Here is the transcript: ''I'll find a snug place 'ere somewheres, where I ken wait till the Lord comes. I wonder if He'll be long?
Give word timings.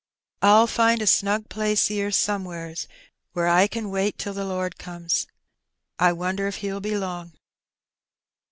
''I'll 0.41 0.65
find 0.65 0.99
a 0.99 1.05
snug 1.05 1.47
place 1.47 1.91
'ere 1.91 2.09
somewheres, 2.09 2.87
where 3.33 3.47
I 3.47 3.67
ken 3.67 3.91
wait 3.91 4.17
till 4.17 4.33
the 4.33 4.43
Lord 4.45 4.79
comes. 4.79 5.27
I 5.99 6.11
wonder 6.11 6.47
if 6.47 6.55
He'll 6.65 6.81
be 6.81 6.97
long? 6.97 7.33